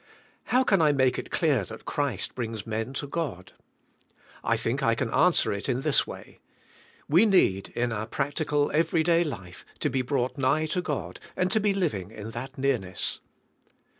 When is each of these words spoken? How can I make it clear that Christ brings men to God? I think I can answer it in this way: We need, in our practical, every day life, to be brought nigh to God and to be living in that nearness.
How 0.45 0.63
can 0.63 0.81
I 0.81 0.91
make 0.93 1.19
it 1.19 1.29
clear 1.29 1.63
that 1.65 1.85
Christ 1.85 2.33
brings 2.33 2.65
men 2.65 2.91
to 2.93 3.05
God? 3.05 3.51
I 4.43 4.57
think 4.57 4.81
I 4.81 4.95
can 4.95 5.11
answer 5.11 5.53
it 5.53 5.69
in 5.69 5.81
this 5.81 6.07
way: 6.07 6.39
We 7.07 7.27
need, 7.27 7.69
in 7.75 7.91
our 7.91 8.07
practical, 8.07 8.71
every 8.73 9.03
day 9.03 9.23
life, 9.23 9.63
to 9.79 9.91
be 9.91 10.01
brought 10.01 10.39
nigh 10.39 10.65
to 10.65 10.81
God 10.81 11.19
and 11.35 11.51
to 11.51 11.59
be 11.59 11.75
living 11.75 12.09
in 12.09 12.31
that 12.31 12.57
nearness. 12.57 13.19